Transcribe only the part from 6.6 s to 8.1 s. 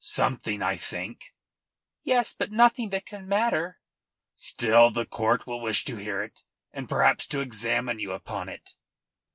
and perhaps to examine